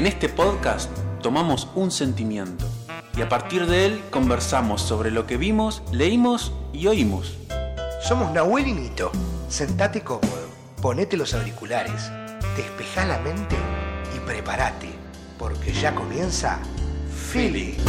[0.00, 2.64] En este podcast tomamos un sentimiento
[3.14, 7.36] y a partir de él conversamos sobre lo que vimos, leímos y oímos.
[8.02, 9.12] Somos Nahuel y Nito.
[9.50, 10.48] Sentate cómodo,
[10.80, 12.10] ponete los auriculares,
[12.56, 13.56] despejá la mente
[14.16, 14.88] y prepárate,
[15.38, 16.58] porque ya comienza
[17.30, 17.82] Feelings.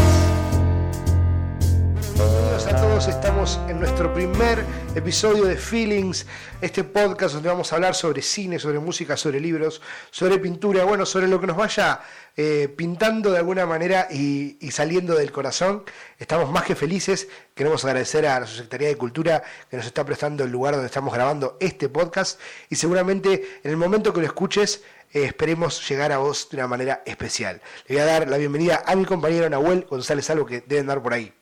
[2.21, 4.63] Bienvenidos a todos, estamos en nuestro primer
[4.93, 6.27] episodio de Feelings,
[6.61, 9.81] este podcast donde vamos a hablar sobre cine, sobre música, sobre libros,
[10.11, 12.01] sobre pintura, bueno, sobre lo que nos vaya
[12.37, 15.83] eh, pintando de alguna manera y, saliendo del corazón.
[16.19, 19.41] Estamos más que felices, queremos agradecer a la Secretaría de Cultura
[19.71, 23.77] que nos está prestando el lugar donde estamos grabando este podcast y seguramente en el
[23.77, 27.61] momento que lo escuches eh, esperemos llegar a vos de una manera especial.
[27.87, 31.01] Le voy a dar la bienvenida a mi compañero Nahuel González Algo que deben dar
[31.01, 31.33] por ahí.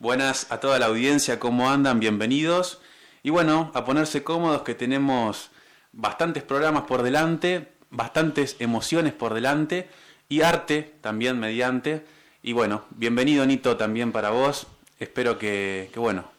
[0.00, 1.98] Buenas a toda la audiencia, ¿cómo andan?
[1.98, 2.80] Bienvenidos.
[3.24, 5.50] Y bueno, a ponerse cómodos que tenemos
[5.90, 9.88] bastantes programas por delante, bastantes emociones por delante
[10.28, 12.06] y arte también mediante.
[12.44, 14.68] Y bueno, bienvenido Nito también para vos.
[15.00, 16.30] Espero que, que bueno,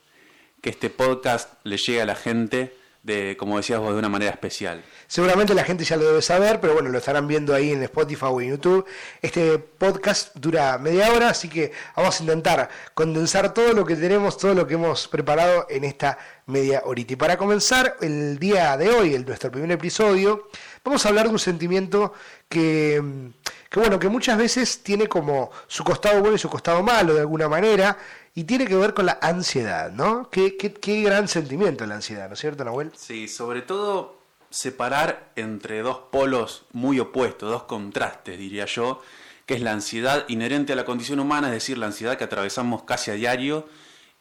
[0.61, 4.31] que este podcast le llegue a la gente de, como decías vos, de una manera
[4.31, 4.83] especial.
[5.07, 8.25] Seguramente la gente ya lo debe saber, pero bueno, lo estarán viendo ahí en Spotify
[8.25, 8.85] o en YouTube.
[9.21, 14.37] Este podcast dura media hora, así que vamos a intentar condensar todo lo que tenemos,
[14.37, 17.13] todo lo que hemos preparado en esta media horita.
[17.13, 20.49] Y para comenzar el día de hoy, el, nuestro primer episodio,
[20.83, 22.13] vamos a hablar de un sentimiento
[22.49, 23.31] que,
[23.69, 27.21] que, bueno, que muchas veces tiene como su costado bueno y su costado malo de
[27.21, 27.97] alguna manera,
[28.39, 30.29] y tiene que ver con la ansiedad, ¿no?
[30.29, 32.89] Qué, qué, qué gran sentimiento la ansiedad, ¿no es cierto, Nahuel?
[32.95, 34.17] Sí, sobre todo
[34.49, 39.01] separar entre dos polos muy opuestos, dos contrastes, diría yo,
[39.45, 42.83] que es la ansiedad inherente a la condición humana, es decir, la ansiedad que atravesamos
[42.83, 43.67] casi a diario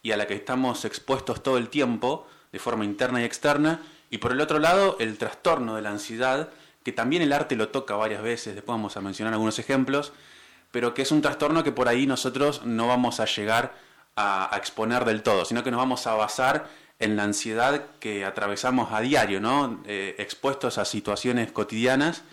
[0.01, 4.17] y a la que estamos expuestos todo el tiempo, de forma interna y externa, y
[4.17, 6.49] por el otro lado, el trastorno de la ansiedad,
[6.83, 10.11] que también el arte lo toca varias veces, después vamos a mencionar algunos ejemplos,
[10.71, 15.05] pero que es un trastorno que por ahí nosotros no vamos a llegar a, exponer
[15.05, 19.39] del todo, sino que nos vamos a basar en la ansiedad que atravesamos a diario,
[19.39, 19.81] ¿no?
[19.85, 22.23] Eh, expuestos a situaciones cotidianas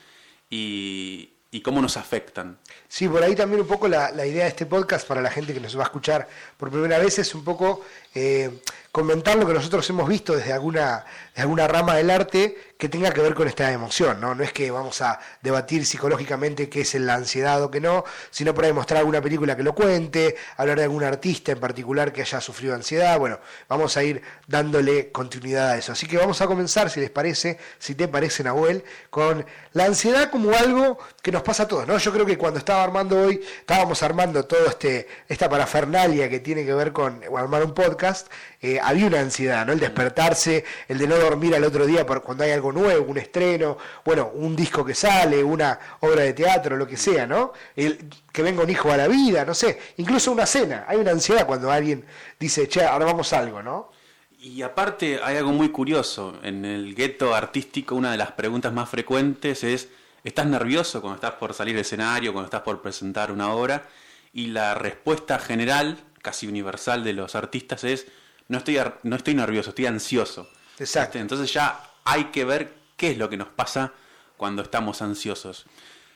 [0.51, 1.33] y,
[1.65, 2.59] cómo nos afectan.
[2.87, 5.55] Sí, por ahí también un poco la, la, idea de este podcast para la gente
[5.55, 6.29] que nos va a escuchar
[6.59, 7.83] por primera vez es un poco
[8.15, 8.61] eh,
[8.97, 13.11] comentar lo que nosotros hemos visto desde alguna, desde alguna rama del arte que tenga
[13.11, 14.35] que ver con esta emoción, ¿no?
[14.35, 18.55] No es que vamos a debatir psicológicamente qué es la ansiedad o qué no, sino
[18.55, 22.41] para demostrar alguna película que lo cuente, hablar de algún artista en particular que haya
[22.41, 25.93] sufrido ansiedad, bueno, vamos a ir dándole continuidad a eso.
[25.93, 30.31] Así que vamos a comenzar, si les parece, si te parece, Nahuel, con la ansiedad
[30.31, 31.99] como algo que nos pasa a todos, ¿no?
[31.99, 36.65] Yo creo que cuando estaba armando hoy, estábamos armando todo este, esta parafernalia que tiene
[36.65, 38.29] que ver con armar un podcast,
[38.61, 39.73] eh, había una ansiedad, ¿no?
[39.73, 43.19] El despertarse, el de no dormir al otro día por cuando hay algo nuevo, un
[43.19, 47.53] estreno, bueno, un disco que sale, una obra de teatro, lo que sea, ¿no?
[47.75, 50.85] El, que venga un hijo a la vida, no sé, incluso una cena.
[50.87, 52.05] Hay una ansiedad cuando alguien
[52.39, 53.91] dice, che, ahora vamos a algo, ¿no?
[54.39, 56.39] Y aparte hay algo muy curioso.
[56.43, 59.89] En el gueto artístico una de las preguntas más frecuentes es,
[60.23, 63.89] ¿estás nervioso cuando estás por salir del escenario, cuando estás por presentar una obra?
[64.33, 68.07] Y la respuesta general, casi universal de los artistas es,
[68.49, 70.49] no estoy, no estoy nervioso, estoy ansioso.
[70.79, 71.19] Exacto.
[71.19, 73.93] Entonces ya hay que ver qué es lo que nos pasa
[74.37, 75.67] cuando estamos ansiosos.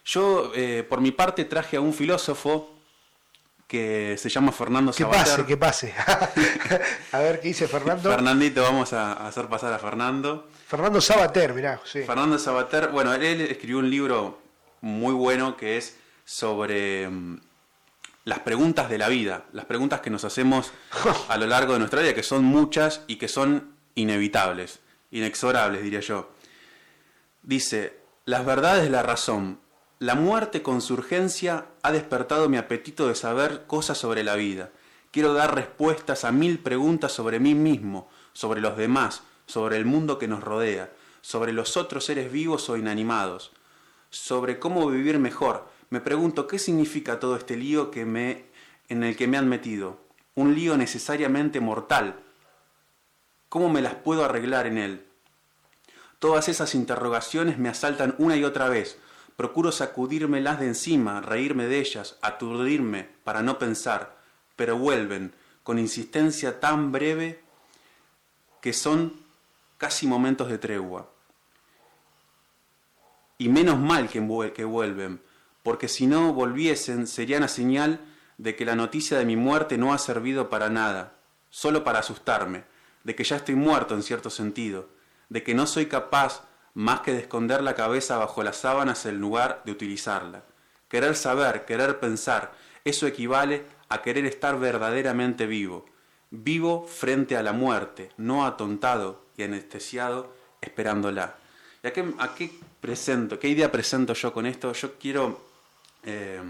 [0.05, 2.77] Yo, eh, por mi parte, traje a un filósofo
[3.67, 5.47] que se llama Fernando Sabater.
[5.47, 5.95] Que pase, que pase.
[7.13, 8.11] a ver qué dice Fernando.
[8.11, 10.49] Fernandito, vamos a hacer pasar a Fernando.
[10.67, 11.81] Fernando Sabater, mirá.
[11.85, 12.03] Sí.
[12.03, 14.41] Fernando Sabater, bueno, él escribió un libro
[14.81, 17.39] muy bueno que es sobre um,
[18.25, 20.73] las preguntas de la vida, las preguntas que nos hacemos
[21.29, 26.01] a lo largo de nuestra vida, que son muchas y que son inevitables, inexorables, diría
[26.01, 26.31] yo.
[27.43, 29.61] Dice, las verdades de la razón,
[29.99, 34.71] la muerte con su urgencia ha despertado mi apetito de saber cosas sobre la vida.
[35.11, 40.19] Quiero dar respuestas a mil preguntas sobre mí mismo, sobre los demás, sobre el mundo
[40.19, 43.53] que nos rodea, sobre los otros seres vivos o inanimados,
[44.11, 45.69] sobre cómo vivir mejor.
[45.91, 48.45] Me pregunto qué significa todo este lío que me,
[48.89, 49.99] en el que me han metido.
[50.37, 52.21] Un lío necesariamente mortal.
[53.49, 55.07] ¿Cómo me las puedo arreglar en él?
[56.21, 58.99] Todas esas interrogaciones me asaltan una y otra vez.
[59.35, 64.17] Procuro sacudírmelas de encima, reírme de ellas, aturdirme para no pensar,
[64.55, 65.35] pero vuelven
[65.65, 67.43] con insistencia tan breve
[68.61, 69.25] que son
[69.77, 71.11] casi momentos de tregua.
[73.39, 75.21] Y menos mal que, que vuelven,
[75.63, 78.01] porque si no volviesen sería una señal
[78.39, 81.19] de que la noticia de mi muerte no ha servido para nada,
[81.51, 82.65] solo para asustarme,
[83.05, 84.89] de que ya estoy muerto en cierto sentido,
[85.29, 89.21] de que no soy capaz más que de esconder la cabeza bajo las sábanas en
[89.21, 90.45] lugar de utilizarla,
[90.89, 92.53] querer saber, querer pensar.
[92.85, 95.85] Eso equivale a querer estar verdaderamente vivo.
[96.31, 101.37] Vivo frente a la muerte, no atontado y anestesiado esperándola.
[101.83, 103.39] ¿Y a qué, presento?
[103.39, 104.73] ¿Qué idea presento yo con esto?
[104.73, 105.50] Yo quiero
[106.05, 106.41] eh,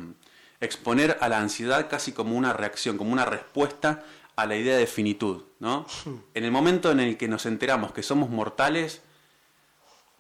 [0.61, 4.05] exponer a la ansiedad casi como una reacción, como una respuesta
[4.37, 5.43] a la idea de finitud.
[5.59, 5.87] ¿no?
[6.35, 9.03] En el momento en el que nos enteramos que somos mortales,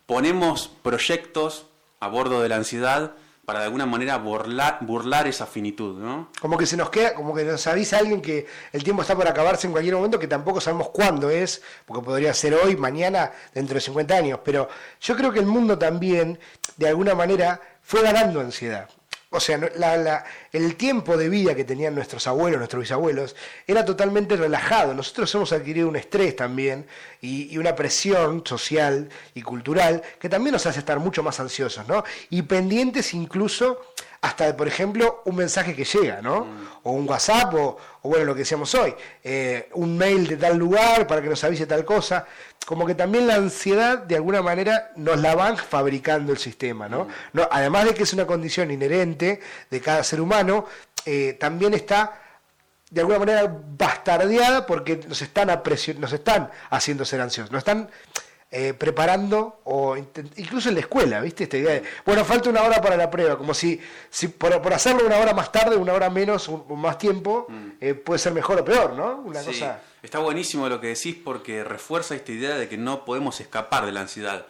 [0.07, 1.67] ponemos proyectos
[2.01, 6.29] a bordo de la ansiedad para de alguna manera burlar, burlar esa finitud, ¿no?
[6.41, 9.27] Como que se nos queda, como que nos avisa alguien que el tiempo está por
[9.27, 13.75] acabarse en cualquier momento, que tampoco sabemos cuándo es, porque podría ser hoy, mañana, dentro
[13.75, 14.41] de 50 años.
[14.45, 14.69] Pero
[15.01, 16.39] yo creo que el mundo también,
[16.77, 18.89] de alguna manera, fue ganando ansiedad.
[19.31, 23.37] O sea, la, el tiempo de vida que tenían nuestros abuelos, nuestros bisabuelos,
[23.67, 24.95] era totalmente relajado.
[24.95, 26.87] Nosotros hemos adquirido un estrés también
[27.21, 32.05] y, una presión social y cultural que también nos hace estar mucho más ansiosos, ¿no?
[32.31, 33.81] Y pendientes incluso
[34.23, 36.45] hasta, por ejemplo, un mensaje que llega, ¿no?
[36.45, 36.69] Mm.
[36.83, 38.95] O un WhatsApp, o, bueno, lo que decíamos hoy,
[39.25, 42.27] eh, un mail de tal lugar para que nos avise tal cosa.
[42.67, 47.05] Como que también la ansiedad, de alguna manera, nos la van fabricando el sistema, ¿no?
[47.05, 47.09] Mm.
[47.33, 50.40] no además de que es una condición inherente de cada ser humano,
[51.05, 52.21] eh, también está
[52.91, 55.49] de alguna manera bastardeada porque nos están,
[55.99, 57.89] nos están haciendo ser ansiosos, nos están
[58.53, 61.45] eh, preparando, o incluso en la escuela, ¿viste?
[61.45, 65.07] Esta idea de, bueno, falta una hora para la prueba, como si, si por, hacerlo
[65.07, 67.69] una hora más tarde, una hora menos, un, más tiempo, mm.
[67.81, 69.23] eh, puede ser mejor o peor, ¿no?
[69.25, 69.81] Una cosa...
[70.03, 73.93] Está buenísimo lo que decís porque refuerza esta idea de que no podemos escapar de
[73.93, 74.47] la ansiedad.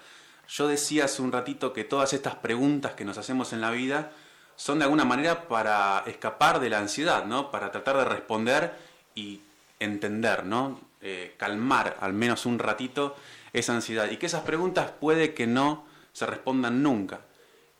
[0.48, 4.12] Yo decía hace un ratito que todas estas preguntas que nos hacemos en la vida
[4.60, 7.50] son de alguna manera para escapar de la ansiedad, ¿no?
[7.50, 8.74] Para tratar de responder
[9.14, 9.40] y
[9.78, 10.78] entender, ¿no?
[11.00, 13.16] Eh, calmar al menos un ratito
[13.54, 17.20] esa ansiedad y que esas preguntas puede que no se respondan nunca.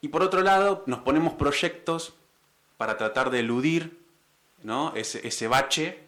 [0.00, 2.14] Y por otro lado, nos ponemos proyectos
[2.78, 4.00] para tratar de eludir
[4.62, 4.94] ¿no?
[4.96, 5.98] ese, ese bache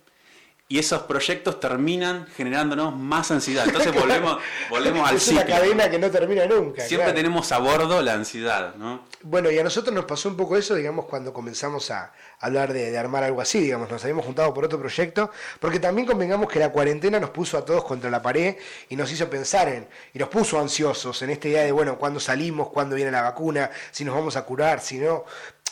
[0.73, 3.67] y esos proyectos terminan generándonos más ansiedad.
[3.67, 4.39] Entonces volvemos,
[4.71, 6.81] volvemos al Es una cadena que no termina nunca.
[6.81, 9.05] Siempre tenemos a bordo la ansiedad, ¿no?
[9.21, 12.97] Bueno, y a nosotros nos pasó un poco eso, digamos, cuando comenzamos a hablar de,
[12.97, 15.31] armar algo así, digamos, nos habíamos juntado por otro proyecto,
[15.61, 18.57] porque también convengamos que la cuarentena nos puso a todos contra la pared
[18.89, 22.19] y nos hizo pensar en, y nos puso ansiosos en esta idea de, bueno, cuándo
[22.19, 25.27] salimos, cuándo viene la vacuna, si nos vamos a curar, si no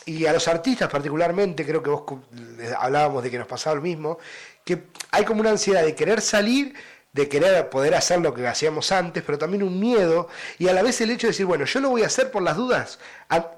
[0.05, 2.03] y a los artistas particularmente, creo que vos
[2.77, 4.17] hablábamos de que nos pasaba lo mismo,
[4.63, 6.73] que hay como una ansiedad de querer salir,
[7.13, 10.81] de querer poder hacer lo que hacíamos antes, pero también un miedo y a la
[10.81, 12.99] vez el hecho de decir, bueno, yo lo voy a hacer por las dudas,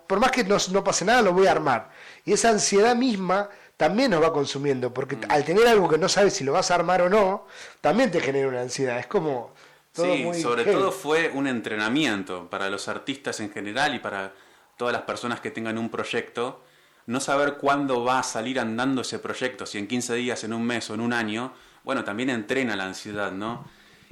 [0.07, 1.89] por más que no, no pase nada, lo voy a armar.
[2.25, 5.23] Y esa ansiedad misma también nos va consumiendo, porque mm.
[5.29, 7.45] al tener algo que no sabes si lo vas a armar o no,
[7.81, 8.97] también te genera una ansiedad.
[8.97, 9.53] Es como...
[9.91, 14.33] sí, sobre todo fue un entrenamiento para los artistas en general y para
[14.77, 16.63] todas las personas que tengan un proyecto
[17.05, 20.63] no saber cuándo va a salir andando ese proyecto, si en 15 días, en un
[20.63, 21.53] mes o en un año,
[21.83, 23.65] bueno, también entrena la ansiedad, ¿no?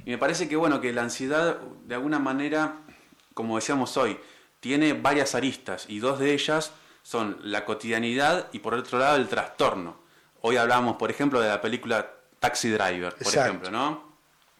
[0.04, 2.80] Y me parece que, bueno, que la ansiedad, de alguna manera,
[3.34, 4.18] como decíamos hoy,
[4.60, 6.72] tiene varias aristas y dos de ellas
[7.02, 9.96] son la cotidianidad y por otro lado el trastorno.
[10.40, 14.12] Hoy hablamos, por ejemplo, de la película Taxi Driver, por ejemplo, ¿no?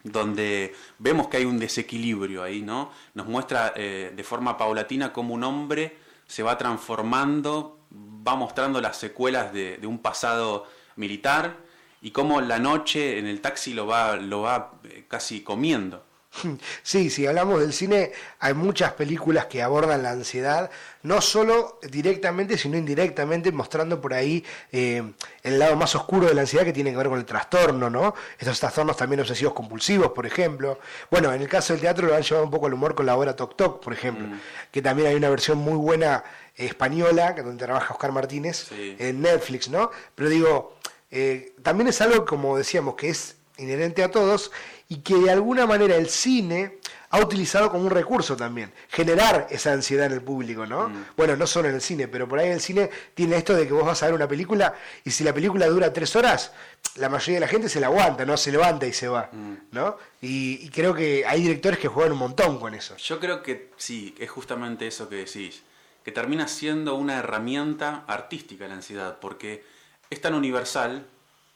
[0.04, 2.90] Donde vemos que hay un desequilibrio ahí, ¿no?
[3.14, 8.96] Nos muestra eh, de forma paulatina cómo un hombre se va transformando va mostrando las
[8.96, 11.56] secuelas de, un pasado militar
[12.00, 16.04] y cómo la noche en el taxi lo va, lo va eh, casi comiendo.
[16.82, 20.70] Sí, si hablamos del cine, hay muchas películas que abordan la ansiedad,
[21.02, 25.02] no solo directamente, sino indirectamente, mostrando por ahí eh,
[25.42, 28.14] el lado más oscuro de la ansiedad que tiene que ver con el trastorno, ¿no?
[28.38, 30.78] Estos trastornos también obsesivos compulsivos, por ejemplo.
[31.10, 33.16] Bueno, en el caso del teatro lo han llevado un poco al humor con la
[33.16, 34.40] obra Tok Tok, por ejemplo, mm.
[34.70, 36.24] que también hay una versión muy buena
[36.56, 39.90] española, donde trabaja Oscar Martínez, en Netflix, ¿no?
[40.14, 40.76] Pero digo,
[41.10, 44.50] eh, también es algo, como decíamos, que es inherente a todos
[44.88, 46.78] y que de alguna manera el cine
[47.10, 50.88] ha utilizado como un recurso también, generar esa ansiedad en el público, ¿no?
[50.88, 51.04] Mm.
[51.16, 53.72] Bueno, no solo en el cine, pero por ahí el cine tiene esto de que
[53.74, 56.52] vos vas a ver una película y si la película dura tres horas,
[56.96, 58.36] la mayoría de la gente se la aguanta, ¿no?
[58.38, 59.54] Se levanta y se va, mm.
[59.72, 59.98] ¿no?
[60.22, 62.96] Y, y, creo que hay directores que juegan un montón con eso.
[62.96, 65.62] Yo creo que sí, es justamente eso que decís
[66.04, 69.64] que termina siendo una herramienta artística la ansiedad, porque
[70.10, 71.06] es tan universal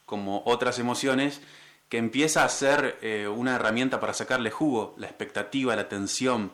[0.05, 1.41] como otras emociones
[1.88, 6.52] que empieza a ser eh, una herramienta para sacarle jugo, la expectativa, la tensión,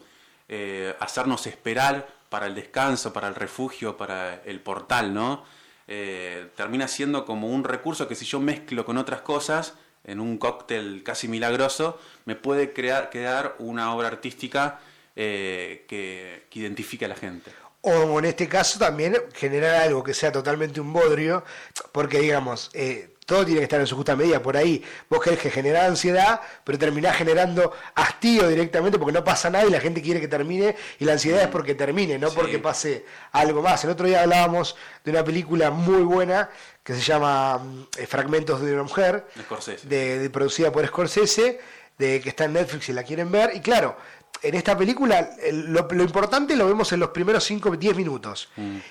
[0.49, 5.45] eh, hacernos esperar para el descanso, para el refugio, para el portal, ¿no?
[5.89, 9.75] Eh, termina siendo como un recurso que si yo mezclo con otras cosas,
[10.05, 14.81] en un cóctel casi milagroso, me puede crear, quedar una obra artística
[15.17, 17.51] eh, que, que identifique a la gente.
[17.85, 21.45] O en este caso también generar algo que sea totalmente un bodrio,
[21.91, 24.41] porque digamos, eh, todo tiene que estar en su justa medida.
[24.41, 29.51] Por ahí vos querés que generar ansiedad, pero terminás generando hastío directamente porque no pasa
[29.51, 32.37] nada y la gente quiere que termine y la ansiedad es porque termine, no Sí.
[32.37, 33.83] porque pase algo más.
[33.83, 36.51] El otro día hablábamos de una película muy buena
[36.85, 39.89] que se llama mm, eh, Fragmentos de una mujer, Scorsese.
[39.89, 41.59] de, de- producida por Scorsese,
[41.99, 43.53] de que está en Netflix si la quieren ver.
[43.55, 43.97] Y claro,
[44.43, 48.49] en esta película el- lo, lo importante lo vemos en los primeros 5 10 minutos.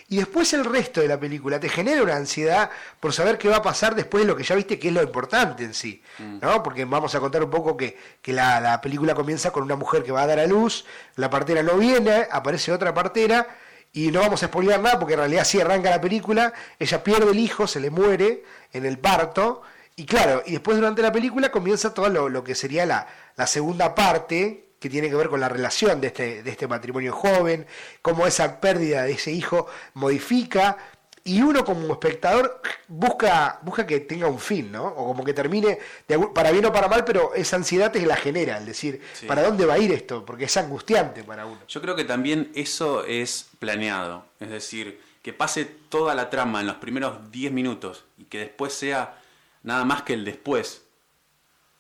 [0.10, 3.58] Y después el resto de la película te genera una ansiedad por saber qué va
[3.58, 6.02] a pasar después de lo que ya viste que es lo importante en sí.
[6.20, 6.64] ¿no?
[6.64, 10.04] Porque vamos a contar un poco que, que la, la película comienza con una mujer
[10.04, 13.48] que va a dar a luz, la partera no viene, aparece otra partera.
[13.94, 17.30] Y no vamos a spoilear nada porque en realidad sí arranca la película, ella pierde
[17.32, 19.64] el hijo, se le muere en el parto,
[19.98, 23.06] y claro, y después durante la película comienza todo lo, lo que sería la,
[23.36, 27.14] la segunda parte, que tiene que ver con la relación de este, de este matrimonio
[27.14, 27.68] joven,
[28.02, 30.76] cómo esa pérdida de ese hijo modifica,
[31.24, 34.86] y uno como espectador busca, busca que tenga un fin, ¿no?
[34.88, 38.16] O como que termine, de para bien o para mal, pero esa ansiedad te la
[38.16, 39.28] genera, el decir, Sí.
[39.28, 40.26] ¿para dónde va a ir esto?
[40.26, 41.60] Porque es angustiante para uno.
[41.68, 46.66] Yo creo que también eso es planeado, es decir, que pase toda la trama en
[46.66, 49.22] los primeros 10 minutos y que después sea
[49.62, 50.82] nada más que el después.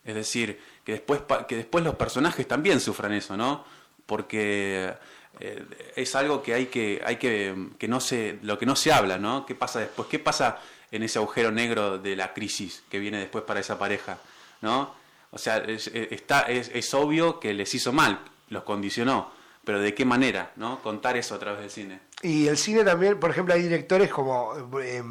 [0.05, 3.63] Es decir, que después, que después los personajes también sufran eso, ¿no?
[4.05, 4.93] Porque
[5.39, 5.63] eh,
[5.95, 9.17] es algo que hay que, hay que, que no se, lo que no se habla,
[9.17, 9.45] ¿no?
[9.45, 10.07] ¿Qué pasa después?
[10.09, 10.59] ¿Qué pasa
[10.91, 14.17] en ese agujero negro de la crisis que viene después para esa pareja,
[14.61, 14.93] ¿no?
[15.31, 18.19] O sea, es, es- está, es, es obvio que les hizo mal,
[18.49, 19.31] los condicionó,
[19.63, 20.81] pero ¿de qué manera, no?
[20.81, 21.99] Contar eso a través del cine.
[22.23, 25.01] Y el cine también, por ejemplo, hay directores como eh,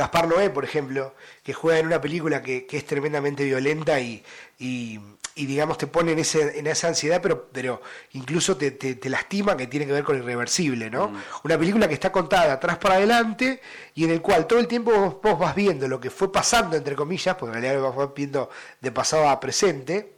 [0.00, 4.22] Gaspar Noé, por ejemplo, que juega en una película que, que es tremendamente violenta y,
[4.58, 4.98] y,
[5.34, 7.80] y, digamos, te pone en, ese, en esa ansiedad, pero, pero
[8.12, 11.12] incluso te, te- te lastima, que tiene que ver con irreversible, ¿no?
[11.44, 13.60] Una película que está contada atrás para adelante
[13.94, 16.76] y en el cual todo el tiempo vos, vos vas viendo lo que fue pasando,
[16.76, 20.14] entre comillas, porque en realidad lo vas viendo de pasado a presente,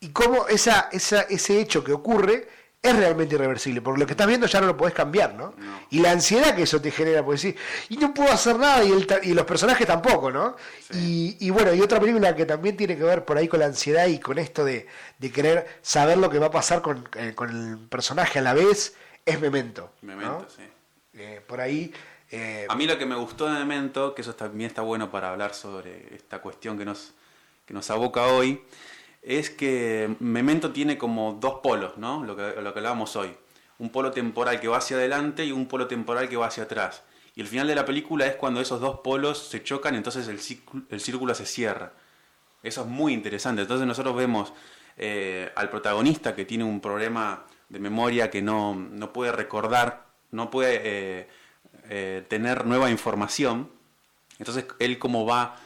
[0.00, 2.48] y cómo esa, esa, ese hecho que ocurre
[2.84, 5.54] es realmente irreversible, porque lo que estás viendo ya no lo podés cambiar, ¿no?
[5.56, 5.80] No.
[5.90, 8.92] Y la ansiedad que eso te genera, porque decís, y no puedo hacer nada, y,
[8.92, 10.54] el ta- y los personajes tampoco, ¿no?
[10.92, 13.66] Y, y bueno, y otra película que también tiene que ver por ahí con la
[13.66, 14.86] ansiedad y con esto de,
[15.18, 18.54] de querer saber lo que va a pasar con, eh, con el personaje a la
[18.54, 19.90] vez, es Memento.
[20.02, 20.08] ¿no?
[20.14, 20.62] Memento, sí.
[21.14, 21.92] Eh, por ahí...
[22.30, 25.30] eh, A mí lo que me gustó de Memento, que eso también está bueno para
[25.30, 27.14] hablar sobre esta cuestión que nos,
[27.64, 28.62] que nos aboca hoy,
[29.24, 32.24] es que Memento tiene como dos polos, ¿no?
[32.24, 33.34] Lo que, lo que hablábamos hoy.
[33.78, 37.02] Un polo temporal que va hacia adelante y un polo temporal que va hacia atrás.
[37.34, 40.38] Y el final de la película es cuando esos dos polos se chocan, entonces el
[40.40, 41.92] círculo, el círculo se cierra.
[42.62, 43.62] Eso es muy interesante.
[43.62, 44.52] Entonces nosotros vemos
[44.96, 50.50] eh, al protagonista que tiene un problema de memoria que no, no puede recordar, no
[50.50, 51.28] puede eh,
[51.88, 53.70] eh, tener nueva información.
[54.38, 55.56] Entonces él como va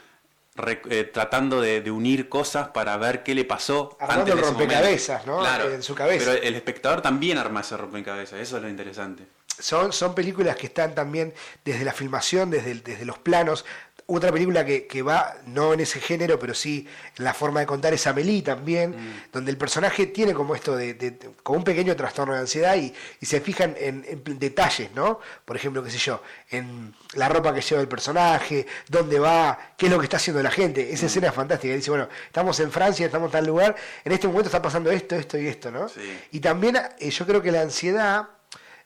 [0.59, 5.27] re- eh, tratando de, de unir cosas para ver qué le pasó Armando el rompecabezas.
[5.27, 5.39] ¿no?
[5.41, 6.27] Claro, En su cabeza.
[6.33, 9.25] Pero el espectador también arma ese rompecabezas, eso es lo interesante.
[9.59, 11.33] son, son películas que están también
[11.65, 13.65] desde la filmación, desde, desde los planos.
[14.11, 16.89] Otra película que, que va, no en ese género, pero sí
[17.19, 18.95] en la forma de contar es Amelie también,
[19.31, 22.95] donde el personaje tiene como esto de, de- como un pequeño trastorno de ansiedad y,
[23.21, 25.21] y se fijan en, en detalles, ¿no?
[25.45, 29.87] Por ejemplo, qué sé yo, en la ropa que lleva el personaje, dónde va, qué
[29.87, 30.91] es lo que está haciendo la gente.
[30.91, 31.75] Esa escena es fantástica.
[31.75, 35.17] Dice, bueno, estamos en Francia, estamos en tal lugar, en este momento está pasando esto,
[35.17, 35.87] esto y esto, ¿no?
[35.87, 36.19] Sí.
[36.33, 38.27] Y también eh, yo creo que la ansiedad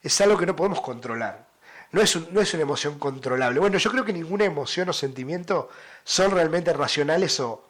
[0.02, 1.51] es algo que no podemos controlar.
[1.92, 3.60] No es, un- no es una emoción controlable.
[3.60, 5.68] Bueno, yo creo que ninguna emoción o sentimiento
[6.04, 7.64] son realmente racionales o,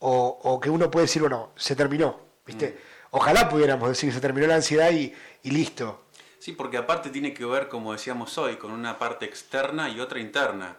[0.00, 2.18] o, o que uno puede decir, bueno, se terminó.
[2.46, 2.78] ¿viste?
[3.10, 6.02] Ojalá pudiéramos decir se terminó la ansiedad y, y listo.
[6.38, 10.18] Sí, porque aparte tiene que ver, como decíamos hoy, con una parte externa y otra
[10.18, 10.76] interna.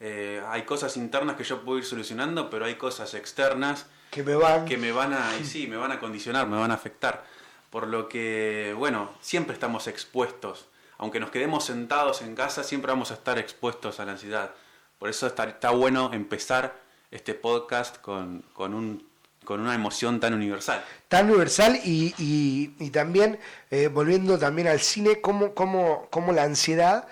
[0.00, 4.34] Eh, hay cosas internas que yo puedo ir solucionando, pero hay cosas externas Que me
[4.34, 4.64] van.
[4.64, 7.24] que me van a, y sí, me van a condicionar, me van a afectar.
[7.70, 10.66] Por lo que, bueno, siempre estamos expuestos.
[11.02, 14.52] Aunque nos quedemos sentados en casa, siempre vamos a estar expuestos a la ansiedad.
[15.00, 16.76] Por eso está, está bueno empezar
[17.10, 19.04] este podcast con, con, un,
[19.44, 20.84] con una emoción tan universal.
[21.08, 23.40] tan universal y, y- y también,
[23.72, 27.08] eh, volviendo también al cine, cómo, cómo, cómo la ansiedad,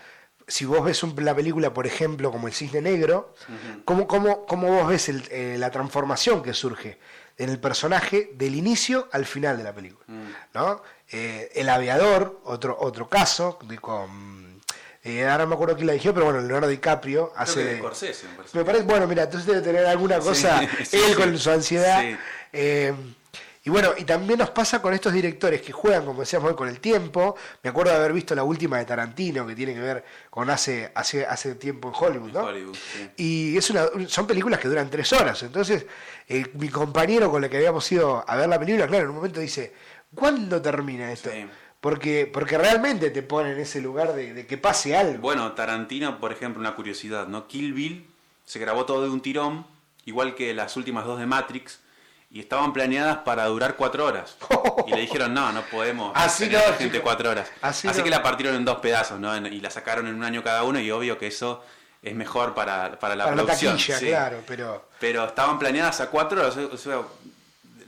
[0.46, 3.34] si vos ves un- la película, por ejemplo, como El Cisne Negro,
[3.84, 7.00] cómo, cómo, cómo vos ves el- eh, la transformación que surge
[7.38, 10.04] en el personaje del inicio al final de la película.
[10.54, 10.80] ¿no?
[11.12, 14.60] Eh, el aviador, otro, otro caso, de- con...
[15.02, 17.60] eh, ahora no me acuerdo quién la dirigió, pero bueno, Leonardo DiCaprio hace...
[17.60, 18.14] Que de- me parece.
[18.52, 21.14] me parece, bueno, mira, entonces debe tener alguna cosa, sí, él sí.
[21.14, 22.04] con su ansiedad.
[22.52, 22.94] Eh,
[23.62, 26.66] Y bueno, y también nos pasa con estos directores que juegan, como decíamos hoy, con
[26.68, 27.36] el tiempo.
[27.62, 30.90] Me acuerdo de haber visto la última de Tarantino, que tiene que ver con hace,
[30.94, 32.40] hace, hace tiempo en Hollywood, ¿no?
[32.44, 33.10] Hollywood, sí.
[33.18, 35.42] Y es una, son películas que duran tres horas.
[35.42, 35.84] Entonces,
[36.26, 39.16] eh, mi compañero con el que habíamos ido a ver la película, claro, en un
[39.16, 39.74] momento dice,
[40.14, 41.30] ¿cuándo termina esto?
[41.30, 41.46] Sí.
[41.80, 45.22] Porque, porque realmente te pone en ese lugar de, de que pase algo.
[45.22, 47.46] Bueno, Tarantino, por ejemplo, una curiosidad, ¿no?
[47.46, 48.06] Kill Bill
[48.44, 49.66] se grabó todo de un tirón,
[50.04, 51.80] igual que las últimas dos de Matrix,
[52.30, 54.36] y estaban planeadas para durar cuatro horas.
[54.86, 57.50] Y le dijeron, no, no podemos Así tener no, la gente cuatro horas.
[57.60, 58.04] Así Así, no.
[58.04, 59.36] que la partieron en dos pedazos, ¿no?
[59.46, 61.62] Y la sacaron en un año cada uno, y obvio que eso
[62.02, 63.76] es mejor para, para la para la producción.
[63.76, 64.06] taquilla, sí.
[64.06, 64.88] claro, pero...
[64.98, 66.56] Pero estaban planeadas a cuatro horas.
[66.56, 67.02] O sea,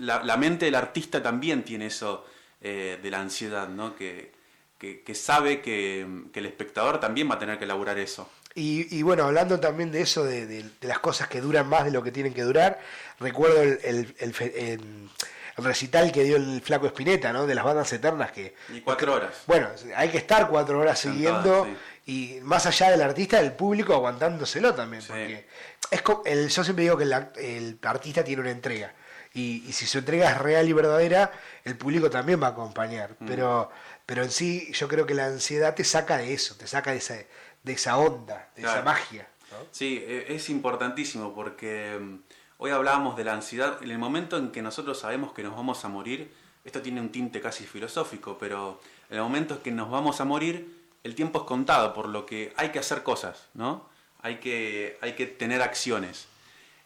[0.02, 2.24] la, la mente del artista también tiene eso
[2.60, 3.94] eh, de la ansiedad, ¿no?
[3.96, 4.32] Que,
[4.78, 8.28] que, que sabe que, que el espectador también va a tener que elaborar eso.
[8.54, 11.84] Y, y bueno, hablando también de eso, de, de- de las cosas que duran más
[11.84, 12.78] de lo que tienen que durar,
[13.18, 15.10] recuerdo el, el- el el-
[15.58, 17.46] el recital que dio el Flaco Espineta, ¿no?
[17.46, 18.54] De las bandas eternas que...
[18.74, 19.42] Y cuatro horas.
[19.46, 21.68] Bueno, hay que estar cuatro horas siguiendo
[22.06, 25.08] y más allá del artista, el público aguantándoselo también, Sí.
[25.08, 25.46] porque
[25.90, 28.92] es el, yo siempre digo que el, el artista tiene una entrega
[29.34, 31.32] y, y si su entrega es real y verdadera,
[31.64, 33.26] el público también va a acompañar, Mm.
[33.26, 33.70] pero,
[34.06, 36.98] pero en sí yo creo que la ansiedad te saca de eso, te saca de
[36.98, 37.16] esa,
[37.62, 39.28] de esa onda, de esa magia.
[39.50, 39.56] ¿no?
[39.70, 42.16] Sí, e- es importantísimo porque mm,
[42.58, 43.78] hoy hablábamos de la ansiedad.
[43.82, 46.32] En el momento en que nosotros sabemos que nos vamos a morir,
[46.64, 50.24] esto tiene un tinte casi filosófico, pero en el momento en que nos vamos a
[50.24, 53.88] morir, el tiempo es contado, por lo que hay que hacer cosas, ¿no?
[54.20, 56.28] Hay que, hay que tener acciones.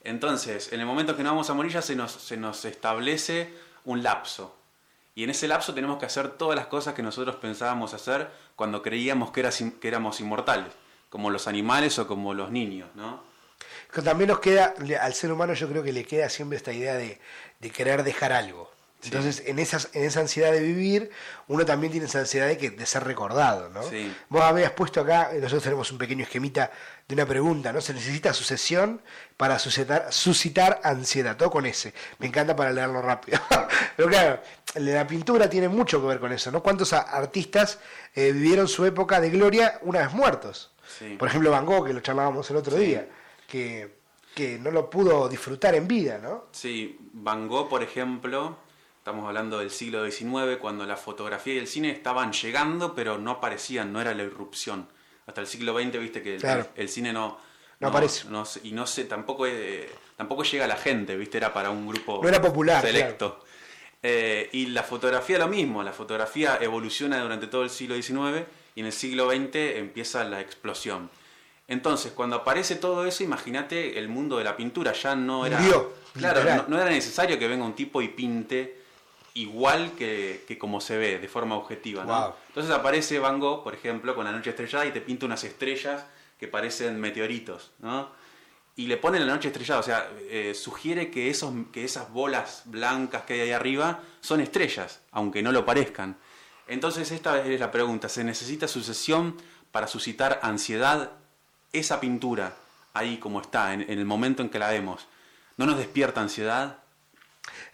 [0.07, 3.53] Entonces, en el momento en que nos vamos a morir ya se nos, establece
[3.85, 4.57] un lapso.
[5.17, 8.83] Y en ese lapso tenemos que hacer todas las cosas que nosotros pensábamos hacer cuando
[8.83, 9.51] creíamos que,
[9.83, 10.73] éramos inmortales,
[11.11, 13.21] como los animales o como los niños, ¿no?
[14.05, 17.21] También nos queda, al ser humano yo creo que le queda siempre esta idea de,
[17.59, 18.71] de querer dejar algo.
[19.07, 21.11] Entonces, en, esas, en esa ansiedad de vivir,
[21.49, 23.83] uno también tiene esa ansiedad de, que, de ser recordado, ¿no?
[23.83, 24.15] Sí.
[24.29, 26.71] Vos habías puesto acá, eh, nosotros tenemos un pequeño esquemita
[27.09, 27.81] de una pregunta, ¿no?
[27.81, 29.01] Se necesita sucesión
[29.37, 31.95] para suscitar, suscitar ansiedad, todo con ese.
[32.19, 33.39] Me encanta para leerlo rápido.
[33.97, 34.41] Pero claro,
[34.75, 36.63] la pintura tiene mucho que ver con eso, ¿no?
[36.63, 37.79] ¿Cuántos artistas
[38.15, 40.73] eh, vivieron su época de gloria una vez muertos?
[40.99, 41.17] Sí.
[41.19, 43.09] Por ejemplo, Van Gogh, que lo charlábamos el otro día,
[43.47, 43.97] que,
[44.35, 46.47] que no lo pudo disfrutar en vida, ¿no?
[46.53, 48.57] Sí, Van Gogh, por ejemplo,
[49.07, 53.31] estamos hablando del siglo XIX, cuando la fotografía y el cine estaban llegando, pero no
[53.31, 54.89] aparecían, no era la irrupción.
[55.29, 56.67] Hasta el siglo XX, viste que el, Claro.
[56.75, 57.39] el cine no,
[57.79, 58.29] No aparece.
[58.29, 61.87] no y no sé, tampoco, eh, tampoco llega a la gente, viste, era para un
[61.87, 63.45] grupo No era popular, selecto.
[64.03, 68.81] Eh, y la fotografía lo mismo, la fotografía evoluciona durante todo el siglo XIX y
[68.81, 71.11] en el siglo XX empieza la explosión.
[71.69, 75.61] Entonces, cuando aparece todo eso, imagínate el mundo de la pintura, ya no era...
[75.61, 78.85] Murió, claro, no era necesario que venga un tipo y pinte
[79.37, 82.05] igual que, que como se ve, de forma objetiva.
[82.05, 82.21] ¿no?
[82.21, 82.35] Wow.
[82.49, 86.05] Entonces aparece Van Gogh, por ejemplo, con la noche estrellada y te pinta unas estrellas
[86.39, 88.11] que parecen meteoritos, ¿no?
[88.79, 92.63] Y le pone la noche estrellada, o sea, eh, sugiere que, esos, que esas bolas
[92.67, 96.19] blancas que hay ahí arriba son estrellas, aunque no lo parezcan.
[96.67, 99.37] Entonces esta es la pregunta, ¿se necesita sucesión
[99.71, 101.13] para suscitar ansiedad?
[101.73, 102.55] Esa pintura,
[102.93, 105.07] ahí como está, en, en el momento en que la vemos,
[105.57, 106.81] ¿no nos despierta ansiedad?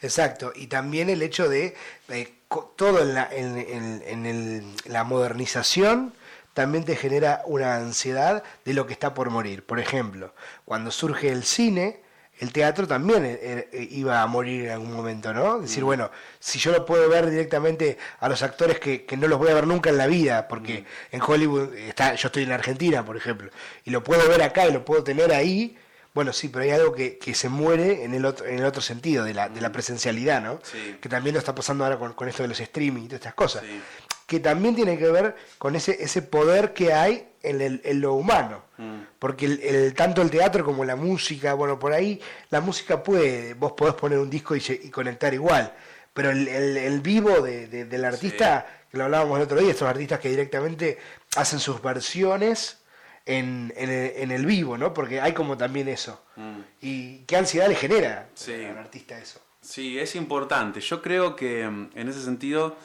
[0.00, 1.74] Exacto, y también el hecho de
[2.08, 2.34] eh,
[2.76, 6.12] todo en, la, en, en- en el- la modernización
[6.54, 9.64] también te genera una ansiedad de lo que está por morir.
[9.64, 10.34] Por ejemplo,
[10.66, 12.00] cuando surge el cine,
[12.40, 13.38] el teatro también eh,
[13.72, 15.60] eh, iba a morir en algún momento, ¿no?
[15.60, 19.38] Decir, bueno, si yo lo puedo ver directamente a los actores que, que no los
[19.38, 23.04] voy a ver nunca en la vida, porque en Hollywood está, yo estoy en Argentina,
[23.04, 23.50] por ejemplo,
[23.84, 25.78] y lo puedo ver acá y lo puedo tener ahí,
[26.14, 28.82] bueno, sí, pero hay algo que, que se muere en el otro, en el otro
[28.82, 30.60] sentido, de la, de la presencialidad, ¿no?
[30.62, 30.96] Sí.
[31.00, 33.34] Que también lo está pasando ahora con, con esto de los streaming y todas estas
[33.34, 33.62] cosas.
[33.62, 33.80] Sí.
[34.26, 38.14] Que también tiene que ver con ese, ese poder que hay en, el- en lo
[38.14, 38.62] humano.
[38.78, 39.00] Mm.
[39.18, 42.20] Porque el, el- tanto el teatro como la música, bueno, por ahí
[42.50, 45.74] la música puede, vos podés poner un disco y, y conectar igual.
[46.14, 49.88] Pero el, el- vivo de- de- del artista, que lo hablábamos el otro día, estos
[49.88, 50.98] artistas que directamente
[51.36, 52.78] hacen sus versiones
[53.26, 54.92] en, en el, en el vivo, ¿no?
[54.92, 56.22] Porque hay como también eso.
[56.36, 56.58] Mm.
[56.80, 58.52] Y qué ansiedad le genera Sí.
[58.64, 59.40] al artista eso.
[59.60, 60.80] Sí, es importante.
[60.80, 62.76] Yo creo que mm, en ese sentido,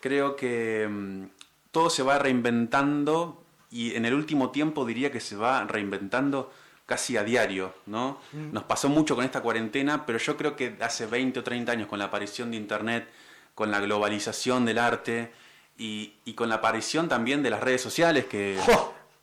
[0.00, 1.24] creo que mm,
[1.72, 6.52] todo se va reinventando y en el último tiempo diría que se va reinventando
[6.86, 8.20] casi a diario, ¿no?
[8.32, 11.86] Nos pasó mucho con esta cuarentena, pero yo creo que hace 20 o 30 años
[11.88, 13.08] con la aparición de Internet,
[13.54, 15.30] con la globalización del arte
[15.78, 18.58] y, y con la aparición también de las redes sociales que...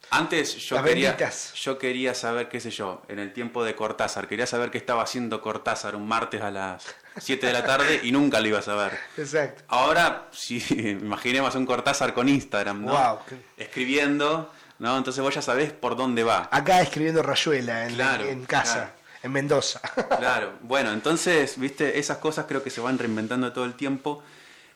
[0.10, 1.54] Antes yo Las quería, benditas.
[1.56, 5.04] yo quería saber, qué sé yo, en el tiempo de Cortázar, quería saber qué estaba
[5.04, 6.86] haciendo Cortázar un martes a las
[7.20, 8.98] 7 de la tarde y nunca lo iba a saber.
[9.17, 9.63] Exacto.
[9.67, 10.63] Ahora, si
[11.02, 12.93] imaginemos un Cortázar con Instagram, ¿no?
[12.93, 13.20] Wow.
[13.58, 14.98] Escribiendo, ¿no?
[14.98, 16.48] Entonces vos ya sabés por dónde va.
[16.52, 18.91] Acá escribiendo Rayuela en, Claro, en casa, claro.
[19.24, 19.82] en Mendoza.
[20.17, 24.24] Claro, bueno, entonces, viste, esas cosas creo que se van reinventando todo el tiempo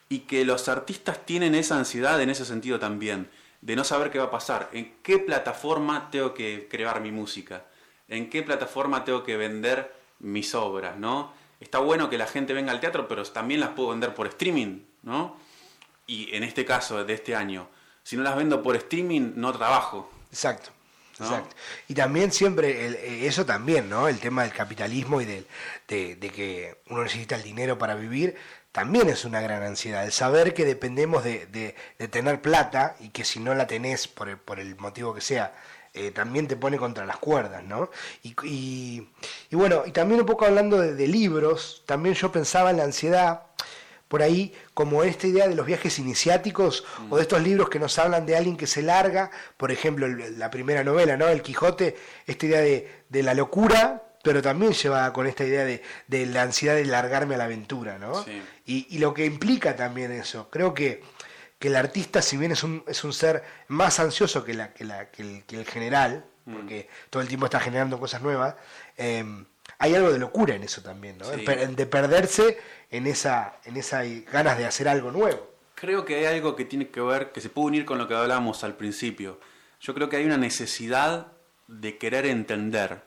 [0.10, 3.30] y que los artistas tienen esa ansiedad en ese sentido también,
[3.62, 7.66] de no saber qué va a pasar, en qué plataforma tengo que crear mi música,
[8.08, 11.34] en qué plataforma tengo que vender mis obras, ¿no?
[11.60, 14.80] Está bueno que la gente venga al teatro, pero también las puedo vender por streaming,
[15.04, 15.38] ¿no?
[16.08, 17.68] Y en este caso, de este año,
[18.04, 20.12] si no las vendo por streaming, no trabajo.
[20.32, 20.72] Exacto.
[21.20, 21.28] ¿No?
[21.28, 21.56] Exacto.
[21.88, 24.08] Y también siempre, el- eh, eso también, ¿no?
[24.08, 25.46] El tema del capitalismo y del,
[25.88, 28.36] de, de que uno necesita el dinero para vivir,
[28.72, 30.06] también es una gran ansiedad.
[30.06, 31.76] El saber que dependemos de, de-
[32.08, 35.54] tener plata y que si no la tenés por el, por el motivo que sea,
[35.94, 37.90] eh, también te pone contra las cuerdas, ¿no?
[38.24, 39.08] Y, y-
[39.52, 43.44] bueno, y también un poco hablando de, libros, también yo pensaba en la ansiedad
[44.08, 47.98] por ahí como esta idea de los viajes iniciáticos o de estos libros que nos
[47.98, 51.28] hablan de alguien que se larga, por ejemplo, la primera novela, ¿no?
[51.30, 51.96] El Quijote,
[52.28, 56.44] esta idea de, de la locura, pero también lleva con esta idea de, de la
[56.44, 58.24] ansiedad de largarme a la aventura, ¿no?
[58.24, 58.42] Sí.
[58.66, 60.50] Y, y lo que implica también eso.
[60.50, 61.04] Creo que,
[61.60, 64.86] que el artista, si bien es un, es un ser más ansioso que, la, que,
[64.86, 68.56] la, que, el, que el general, porque todo el tiempo está generando cosas nuevas,
[68.98, 69.24] eh,
[69.78, 71.26] hay algo de locura en eso también, ¿no?
[71.26, 71.46] Sí.
[71.46, 75.52] De perderse en esa, en esa ganas de hacer algo nuevo.
[75.76, 78.14] Creo que hay algo que tiene que ver, que se puede unir con lo que
[78.14, 79.40] hablábamos al principio.
[79.80, 81.32] Yo creo que hay una necesidad
[81.68, 83.02] de querer entender.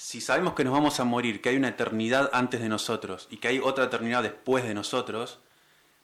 [0.00, 3.38] Si sabemos que nos vamos a morir, que hay una eternidad antes de nosotros y
[3.38, 5.40] que hay otra eternidad después de nosotros,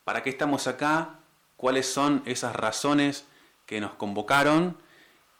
[0.02, 1.20] ¿para qué estamos acá?
[1.56, 3.24] ¿Cuáles son esas razones
[3.66, 4.76] que nos convocaron?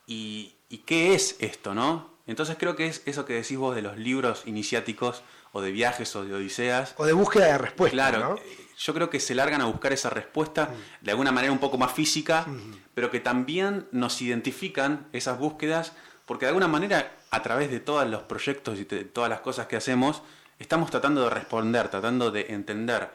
[0.07, 2.15] ¿Y, y qué es esto, no?
[2.29, 6.15] Entonces creo que es eso que decís vos de los libros iniciáticos o de viajes
[6.15, 8.37] o de odiseas, O de búsqueda de respuesta, Claro, ¿no?
[8.79, 11.93] yo creo que se largan a buscar esa respuesta de alguna manera un poco más
[11.93, 12.47] física,
[12.95, 15.93] pero que también nos identifican esas búsquedas,
[16.27, 19.67] porque de alguna manera a través de todos los proyectos y de todas las cosas
[19.67, 20.23] que hacemos,
[20.59, 23.11] estamos tratando de responder, tratando de entender,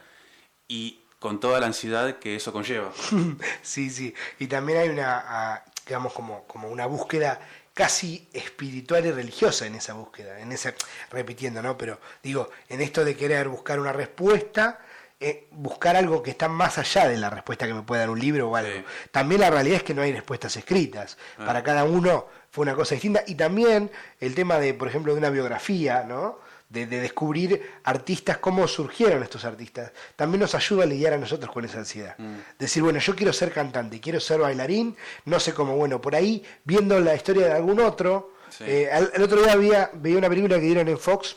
[0.68, 2.92] y con toda la ansiedad que eso conlleva.
[3.62, 4.14] Sí, sí.
[4.40, 7.40] Y también hay una, digamos, como, como una búsqueda
[7.74, 10.74] casi espiritual y religiosa en esa búsqueda, en esa,
[11.12, 11.78] repitiendo, ¿no?
[11.78, 14.80] Pero digo, en esto de querer buscar una respuesta,
[15.22, 18.20] eh, buscar algo que está más allá de la respuesta que me puede dar un
[18.20, 18.72] libro o algo.
[18.72, 18.84] Sí.
[19.12, 21.18] También la realidad es que no hay respuestas escritas.
[21.38, 21.46] Ah.
[21.46, 23.24] Para cada uno fue una cosa distinta.
[23.28, 26.40] Y también el tema de, por ejemplo, de una biografía, ¿no?
[26.70, 31.52] De, de descubrir artistas, cómo surgieron estos artistas, también nos ayuda a lidiar a nosotros
[31.52, 32.14] con esa ansiedad.
[32.20, 32.36] Mm.
[32.60, 36.44] Decir, bueno, yo quiero ser cantante, quiero ser bailarín, no sé cómo, bueno, por ahí,
[36.66, 38.66] viendo la historia de algún otro, Sí.
[38.68, 41.36] eh, el otro día había, veía una película que dieron en Fox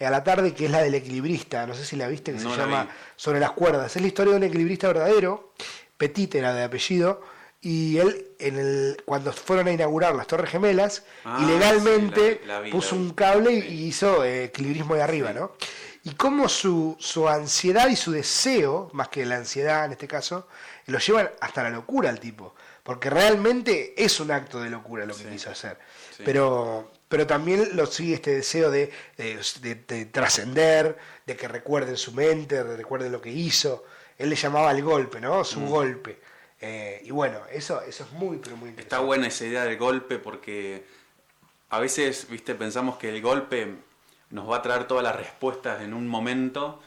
[0.00, 2.38] eh, a la tarde, que es la del equilibrista, no sé si la viste, que
[2.40, 2.90] No se la llama vi.
[3.14, 3.94] Sobre las cuerdas.
[3.94, 5.52] Es la historia de un equilibrista verdadero,
[5.96, 7.22] Petit era de apellido,
[7.64, 12.60] y él, en el, cuando fueron a inaugurar las Torres Gemelas, Ah, ilegalmente sí, la
[12.60, 15.52] vi, la vi, puso un cable y hizo eh, equilibrismo de arriba, ¿no?
[16.04, 20.46] Y cómo su, su ansiedad y su deseo, más que la ansiedad en este caso,
[20.86, 22.54] lo llevan hasta la locura al tipo.
[22.82, 25.78] Porque realmente es un acto de locura lo que quiso hacer.
[26.22, 31.96] Pero, pero también lo sigue este deseo de, de- de- de trascender, de que recuerden
[31.96, 33.84] su mente, de recuerden lo que hizo.
[34.18, 35.42] Él le llamaba el golpe, ¿no?
[35.44, 35.68] Su Mm.
[35.70, 36.20] golpe.
[36.66, 39.06] Eh, y bueno, eso, eso es muy, pero muy Está interesante.
[39.06, 40.86] buena esa idea del golpe porque
[41.68, 43.74] a veces, viste, pensamos que el golpe
[44.30, 46.80] nos va a traer todas las respuestas en un momento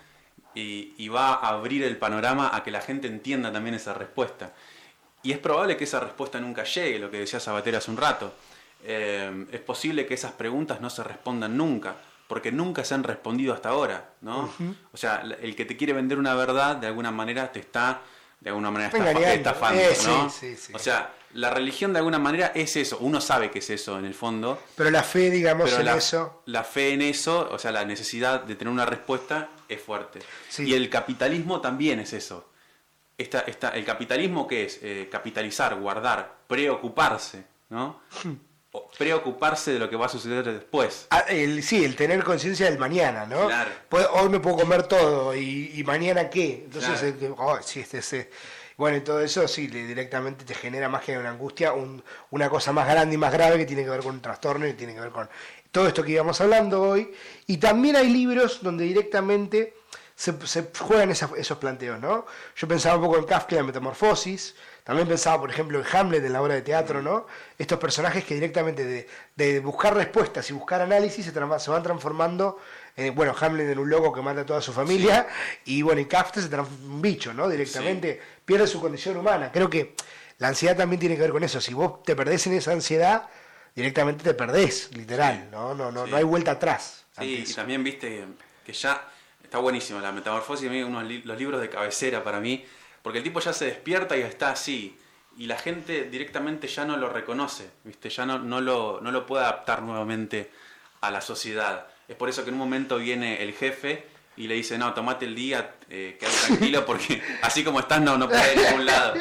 [0.56, 4.54] y, y va a abrir el panorama a que la gente entienda también esa respuesta.
[5.22, 8.34] Y es probable que esa respuesta nunca llegue, lo que decía Sabater hace un rato.
[8.84, 13.54] Eh, es posible que esas preguntas no se respondan nunca, porque nunca se han respondido
[13.54, 14.52] hasta ahora, ¿no?
[14.92, 18.02] O sea, el que te quiere vender una verdad, de alguna manera te está,
[18.40, 19.28] de alguna manera Engañando.
[19.28, 20.30] estafando, Eh, sí, ¿no?
[20.30, 20.74] sí, sí.
[20.76, 24.06] O sea, la religión de alguna manera es eso, uno sabe que es eso en
[24.06, 26.42] el fondo, Pero la fe, digamos, en la, eso.
[26.46, 30.20] la fe en eso, o sea, la necesidad de tener una respuesta es fuerte.
[30.50, 30.64] Sí.
[30.64, 32.50] Y el capitalismo también es eso.
[33.18, 34.80] Esta, esta, el capitalismo qué es?
[34.84, 38.02] Eh, capitalizar, guardar, preocuparse, ¿no?
[38.98, 41.08] Preocuparse de lo que va a suceder después.
[41.10, 43.48] Ah, el, sí, el tener conciencia del mañana, ¿no?
[43.48, 43.70] Claro.
[43.90, 46.64] Puedo- hoy me puedo comer todo y, y mañana qué.
[46.66, 47.18] Entonces, Claro.
[47.20, 48.30] que- oh, sí, este, este.
[48.78, 52.72] Bueno, y todo eso sí, directamente te genera más que una angustia, un- una cosa
[52.72, 55.00] más grande y más grave que tiene que ver con un trastorno y tiene que
[55.02, 55.28] ver con
[55.72, 57.12] todo esto que íbamos hablando hoy.
[57.48, 59.74] Y también hay libros donde directamente
[60.16, 62.26] se, se juegan esas- esos planteos, ¿no?
[62.56, 64.56] Yo pensaba un poco en Kafka y la metamorfosis,
[64.88, 67.28] También pensaba, por ejemplo, en Hamlet, en la obra de teatro, ¿no?
[67.58, 72.58] Estos personajes que directamente de, de buscar respuestas y buscar análisis se, van transformando.
[72.96, 75.28] eh, bueno, Hamlet en un loco que mata a toda su familia.
[75.66, 77.50] Y bueno, y Kafka se transforma en un bicho, ¿no?
[77.50, 79.52] Directamente pierde su condición humana.
[79.52, 79.94] Creo que
[80.38, 81.60] la ansiedad también tiene que ver con eso.
[81.60, 83.28] Si vos te perdés en esa ansiedad,
[83.76, 85.76] directamente te perdés, literal, ¿no?
[85.76, 86.12] No, no, Sí.
[86.12, 87.04] no hay vuelta atrás.
[87.20, 88.24] Sí, y también viste
[88.66, 89.06] que ya
[89.44, 92.66] está buenísimo la metamorfosis, a mí unos los libros de cabecera para mí,
[93.08, 94.98] porque el tipo ya se despierta y está así,
[95.38, 99.26] y la gente directamente ya no lo reconoce, viste, ya no, no, lo, no lo
[99.26, 100.52] puede adaptar nuevamente
[101.00, 101.88] a la sociedad.
[102.10, 105.24] Es por eso que en un momento viene el jefe y le dice, no, tomate
[105.24, 108.86] el día, eh, quédate tranquilo porque así como estás no, no puedes ir a ningún
[108.86, 109.14] lado.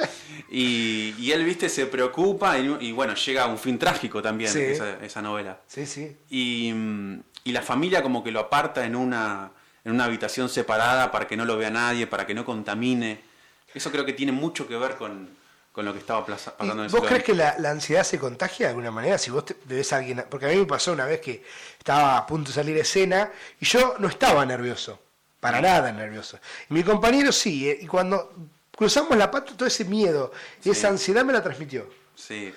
[0.51, 4.51] Y, y él, viste, se preocupa y, y bueno, llega a un fin trágico también
[4.51, 4.63] Sí.
[4.63, 6.17] esa, esa novela Sí, sí.
[6.29, 6.73] y,
[7.45, 9.53] y la familia como que lo aparta en una,
[9.85, 13.26] en una habitación separada para que no lo vea nadie, para que no contamine.
[13.75, 15.29] Eso creo que tiene mucho que ver con,
[15.73, 18.05] con lo que estaba plaza- ¿Y pasando en el ¿Vos crees que la, la ansiedad
[18.05, 19.19] se contagia de alguna manera?
[19.19, 20.25] Si vos te, ves a alguien.
[20.31, 21.45] Porque a mí me pasó una vez que
[21.79, 25.01] estaba a punto de salir de escena y yo no estaba nervioso.
[25.41, 26.39] Para nada nervioso.
[26.71, 27.69] Y mi compañero sí.
[27.69, 28.33] eh, Y cuando
[28.75, 30.33] cruzamos la pata, todo ese miedo
[30.65, 31.89] y esa ansiedad me la transmitió.
[32.15, 32.53] Sí,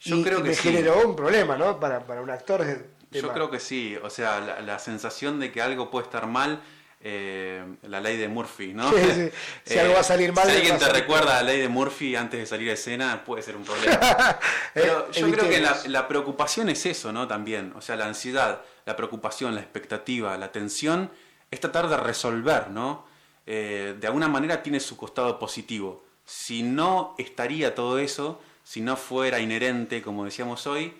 [0.00, 0.62] yo y, creo y que me sí.
[0.62, 1.78] generó un problema, ¿no?
[1.80, 2.64] Para, para un actor.
[3.10, 3.34] Yo tema.
[3.34, 6.62] creo que sí, o sea, la, la sensación de que algo puede estar mal,
[7.02, 8.92] eh, la ley de Murphy, ¿no?
[8.92, 9.30] Sí, sí.
[9.64, 12.14] Si algo va a salir mal, Si le alguien te recuerda la ley de Murphy
[12.14, 13.98] antes de salir a escena, puede ser un problema.
[14.74, 17.26] Pero Eh, yo creo que la, preocupación es eso, ¿no?
[17.26, 21.10] También, o sea, la ansiedad, la preocupación, la expectativa, la tensión,
[21.50, 23.06] es tratar de resolver, ¿no?
[23.46, 26.04] Eh, de alguna manera tiene su costado positivo.
[26.26, 30.92] Si no estaría todo eso, si no fuera inherente, como decíamos hoy,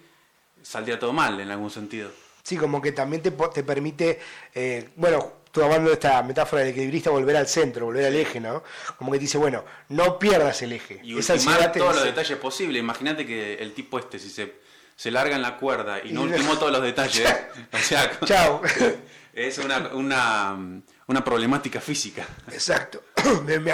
[0.62, 2.10] saldría todo mal en algún sentido.
[2.42, 4.18] Sí, como que también te, permite,
[4.54, 8.40] eh, bueno, tú hablando de esta metáfora del equilibrista, volver al centro, volver al eje,
[8.40, 8.62] ¿no?
[8.96, 11.00] Como que te dice, bueno, no pierdas el eje.
[11.02, 12.80] Y Esa ultimar todos los detalles posibles.
[12.80, 14.54] Imagínate que el tipo este, si se,
[14.96, 17.28] se larga en la cuerda y no ultimó todos los detalles,
[17.72, 18.62] o sea, Chao.
[19.32, 20.58] es una, una,
[21.06, 22.26] una problemática física.
[22.52, 23.02] Exacto,
[23.44, 23.72] me, me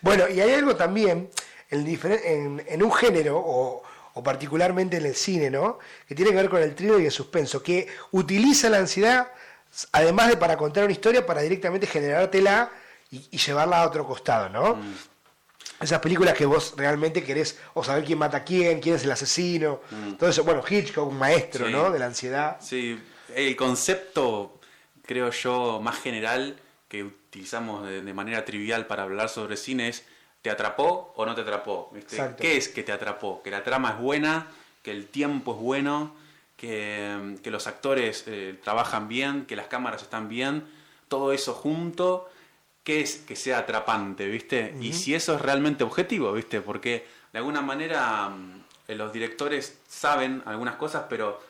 [0.00, 1.30] bueno, y hay algo también
[1.70, 3.82] en, en un género, o,
[4.14, 5.78] o particularmente en el cine, ¿no?
[6.06, 9.28] Que tiene que ver con el thriller y el suspenso, que utiliza la ansiedad,
[9.92, 12.70] además de para contar una historia, para directamente generártela
[13.10, 14.78] y, y llevarla a otro costado, ¿no?
[15.80, 19.10] Esas películas que vos realmente querés o saber quién mata a quién, quién es el
[19.10, 19.80] asesino,
[20.18, 20.44] todo eso.
[20.44, 21.72] Bueno, Hitchcock, un maestro, Sí.
[21.72, 21.90] ¿no?
[21.90, 22.56] De la ansiedad.
[22.60, 22.98] Sí,
[23.34, 24.60] el concepto,
[25.04, 26.56] creo yo, más general
[26.88, 30.04] que utilizamos de, de manera trivial para hablar sobre cine es
[30.42, 31.90] ¿te atrapó o no te atrapó?
[31.92, 32.34] ¿Viste?
[32.38, 33.42] ¿Qué es que te atrapó?
[33.42, 34.46] Que la trama es buena,
[34.82, 36.14] que el tiempo es bueno,
[36.56, 40.64] que, que los actores eh, trabajan bien, que las cámaras están bien,
[41.08, 42.28] todo eso junto,
[42.82, 44.26] ¿qué es que sea atrapante?
[44.26, 44.74] ¿Viste?
[44.80, 46.60] Y si eso es realmente objetivo, ¿viste?
[46.60, 51.40] Porque de alguna manera mm, eh, los directores saben algunas cosas, pero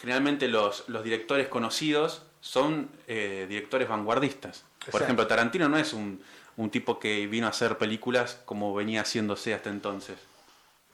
[0.00, 4.64] generalmente los, los directores conocidos son eh, directores vanguardistas.
[4.78, 5.04] Por Exacto.
[5.04, 6.22] ejemplo, Tarantino no es un,
[6.56, 10.16] un tipo que vino a hacer películas como venía haciéndose hasta entonces.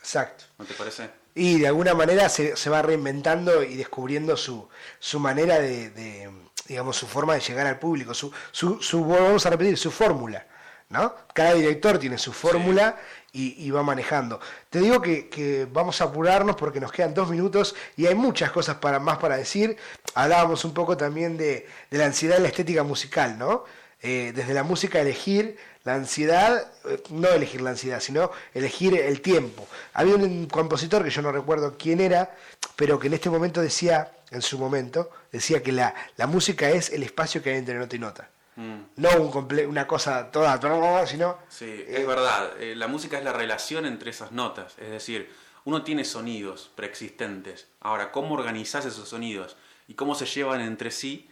[0.01, 0.45] Exacto.
[0.59, 1.11] ¿No te parece?
[1.35, 6.31] Y de alguna manera se, se va reinventando y descubriendo su, su manera de, de,
[6.67, 10.47] digamos, su forma de llegar al público, su, su, su vamos a repetir, su fórmula,
[10.89, 11.15] ¿no?
[11.35, 12.99] Cada director tiene su fórmula
[13.31, 14.41] y, y va manejando.
[14.71, 18.51] Te digo que, que vamos a apurarnos porque nos quedan dos minutos y hay muchas
[18.51, 19.77] cosas para, más para decir.
[20.15, 23.65] Hablábamos un poco también de, de la ansiedad y la estética musical, ¿no?
[24.01, 25.57] Eh, desde la música elegir
[25.89, 29.67] la ansiedad, eh, no elegir la ansiedad, sino elegir el tiempo.
[29.95, 32.37] Había un compositor que yo no recuerdo quién era,
[32.77, 36.91] pero que en este momento decía, en su momento, decía que la, la música es
[36.91, 38.29] el espacio que hay entre nota y nota.
[38.57, 38.81] Mm.
[38.97, 41.39] No un comple- una cosa toda, sino...
[41.49, 42.51] Sí, eh, es verdad.
[42.61, 44.75] Eh, la música es la relación entre esas notas.
[44.79, 45.33] Es decir,
[45.65, 47.67] uno tiene sonidos preexistentes.
[47.81, 51.31] Ahora, ¿cómo organizás esos sonidos y cómo se llevan entre sí?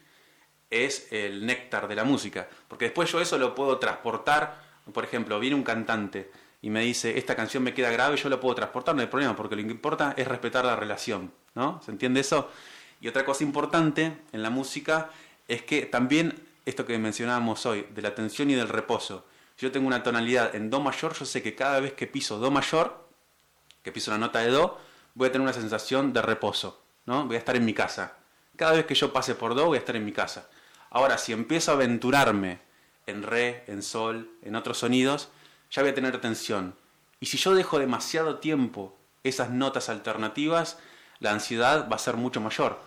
[0.71, 2.49] Es el néctar de la música.
[2.69, 4.61] Porque después yo eso lo puedo transportar.
[4.93, 6.31] Por ejemplo, viene un cantante
[6.63, 9.37] y me dice, esta canción me queda grave, yo lo puedo transportar, no hay problema,
[9.37, 11.33] porque lo que importa es respetar la relación.
[11.55, 11.81] ¿No?
[11.85, 12.51] ¿Se entiende eso?
[13.01, 15.11] Y otra cosa importante en la música
[15.49, 19.27] es que también esto que mencionábamos hoy, de la tensión y del reposo.
[19.57, 22.39] Si yo tengo una tonalidad en Do mayor, yo sé que cada vez que piso
[22.39, 23.09] Do mayor,
[23.83, 24.79] que piso una nota de Do,
[25.15, 27.27] voy a tener una sensación de reposo, ¿no?
[27.27, 28.17] Voy a estar en mi casa.
[28.57, 30.51] Cada vez que yo pase por Do, voy a estar en mi casa.
[30.91, 32.61] Ahora, si empiezo a aventurarme
[33.07, 35.29] en Re, en Sol, en otros sonidos,
[35.71, 36.75] ya voy a tener tensión.
[37.21, 40.79] Y si yo dejo demasiado tiempo esas notas alternativas,
[41.19, 42.79] la ansiedad va a ser mucho mayor.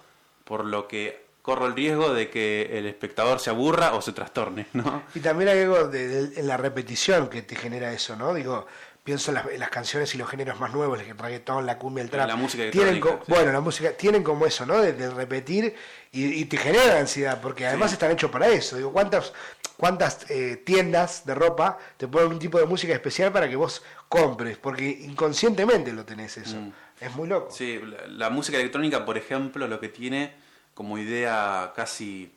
[0.44, 4.68] Por lo que corro el riesgo de que el espectador se aburra o se trastorne,
[4.74, 5.04] ¿no?
[5.16, 8.34] Y también hay algo de, de- la repetición que te genera eso, ¿no?
[8.34, 8.68] Digo,
[9.10, 12.04] pienso en las, en las canciones y los géneros más nuevos, el reggaetón, la cumbia,
[12.04, 12.28] el trap.
[12.28, 13.10] La música tienen sí.
[13.26, 14.80] Bueno, la música, tienen como eso, ¿no?
[14.80, 15.74] De, de repetir
[16.12, 18.78] y, y te genera ansiedad, porque además están hechos para eso.
[18.78, 19.34] Digo, ¿cuántas,
[19.78, 23.82] cuántas eh, tiendas de ropa te ponen un tipo de música especial para que vos
[24.08, 24.60] compres?
[24.60, 26.58] Porque inconscientemente lo tenés eso.
[27.02, 27.50] Es muy loco.
[27.50, 27.56] Mm.
[27.56, 30.36] Sí, la, la música electrónica, por ejemplo, lo que tiene
[30.76, 32.32] como idea casi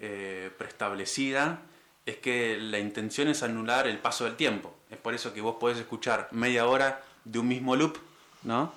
[0.00, 1.60] eh, preestablecida
[2.06, 4.74] es que la intención es anular el paso del tiempo.
[4.94, 7.98] Es por eso que vos podés escuchar media hora de un mismo loop,
[8.44, 8.72] ¿no?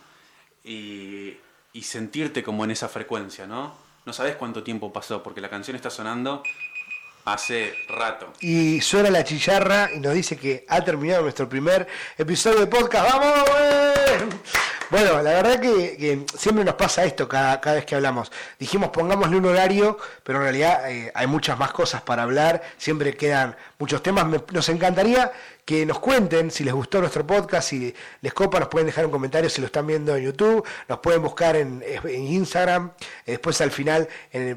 [0.63, 1.38] Y,
[1.73, 3.75] y sentirte como en esa frecuencia, ¿no?
[4.03, 6.41] No sabes cuánto tiempo pasó, porque la canción está sonando
[7.23, 8.34] hace rato.
[8.39, 13.12] Y suena la chillarra y nos dice que ha terminado nuestro primer episodio de podcast.
[13.12, 13.43] ¡Vamos!
[13.43, 14.30] güey!
[14.89, 18.32] Bueno, la verdad que, siempre nos pasa esto cada, cada vez que hablamos.
[18.58, 23.13] Dijimos pongámosle un horario, pero en realidad eh, hay muchas más cosas para hablar, siempre
[23.13, 24.25] quedan muchos temas.
[24.53, 25.34] Nos encantaría
[25.67, 29.12] que nos cuenten si les gustó nuestro podcast, si les copa, nos pueden dejar un
[29.12, 32.91] comentario si lo están viendo en YouTube, nos pueden buscar en, en Instagram,
[33.25, 34.08] eh, después al final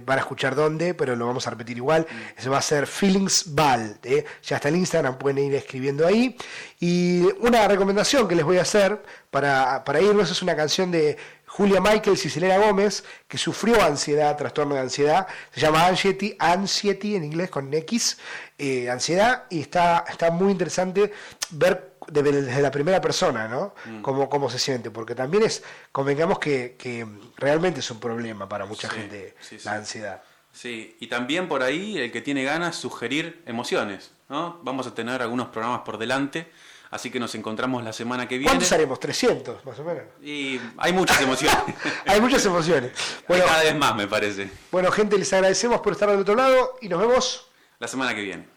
[0.07, 2.07] van a escuchar dónde, pero lo vamos a repetir igual.
[2.39, 4.25] Eso va a ser Feelings Ball, ¿eh?
[4.45, 6.37] ya está el Instagram, pueden ir escribiendo ahí.
[6.79, 11.17] Y una recomendación que les voy a hacer para, para irnos es una canción de
[11.53, 17.17] Julia Michaels y Selena Gómez, que sufrió ansiedad, trastorno de ansiedad, se llama Anxiety, Anxiety
[17.17, 18.19] en inglés con X,
[18.57, 21.13] eh, ansiedad, y está, está muy interesante
[21.51, 23.75] ver de- desde la primera persona, ¿no?
[24.01, 27.05] Cómo, cómo se siente, porque también es, convengamos que, que
[27.37, 29.65] realmente es un problema para mucha Sí, gente sí, sí.
[29.65, 30.23] la ansiedad.
[30.53, 34.61] Sí, y también por ahí el que tiene ganas sugerir emociones, ¿no?
[34.63, 36.51] Vamos a tener algunos programas por delante,
[36.91, 38.51] así que nos encontramos la semana que viene.
[38.51, 38.99] ¿Cuántos haremos?
[39.01, 40.05] 300, más o menos.
[40.23, 41.59] Y hay muchas emociones.
[42.07, 42.93] Hay muchas emociones.
[43.29, 44.51] Bueno, cada vez más me parece.
[44.73, 47.47] bueno, gente, les agradecemos por estar del otro lado y nos vemos
[47.79, 48.49] La semana que viene.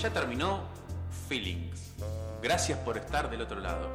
[0.00, 0.62] Ya terminó
[1.28, 1.94] Feelings.
[2.42, 3.88] Gracias por estar del otro lado.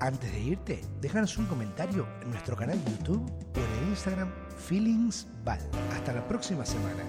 [0.00, 4.30] Antes de irte, déjanos un comentario en nuestro canal de YouTube o en el Instagram
[4.68, 5.60] Feelingsval.
[5.94, 7.02] Hasta la próxima semana.